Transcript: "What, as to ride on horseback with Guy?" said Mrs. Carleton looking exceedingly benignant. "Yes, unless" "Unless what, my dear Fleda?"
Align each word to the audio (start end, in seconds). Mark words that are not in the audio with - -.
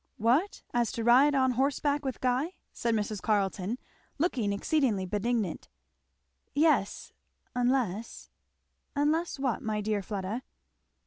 "What, 0.17 0.63
as 0.73 0.91
to 0.93 1.03
ride 1.03 1.35
on 1.35 1.51
horseback 1.51 2.03
with 2.03 2.19
Guy?" 2.21 2.55
said 2.73 2.95
Mrs. 2.95 3.21
Carleton 3.21 3.77
looking 4.17 4.51
exceedingly 4.51 5.05
benignant. 5.05 5.67
"Yes, 6.55 7.13
unless" 7.53 8.31
"Unless 8.95 9.37
what, 9.37 9.61
my 9.61 9.79
dear 9.79 10.01
Fleda?" 10.01 10.41